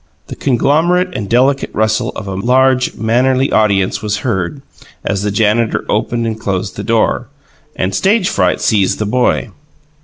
The 0.29 0.35
conglomerate 0.35 1.09
and 1.15 1.29
delicate 1.29 1.69
rustle 1.75 2.09
of 2.15 2.27
a 2.27 2.33
large, 2.33 2.95
mannerly 2.95 3.51
audience 3.51 4.01
was 4.01 4.17
heard 4.25 4.63
as 5.05 5.21
the 5.21 5.29
janitor 5.29 5.85
opened 5.87 6.25
and 6.25 6.39
closed 6.39 6.75
the 6.75 6.83
door; 6.83 7.27
and 7.75 7.93
stage 7.93 8.27
fright 8.27 8.61
seized 8.61 8.97
the 8.97 9.05
boy. 9.05 9.51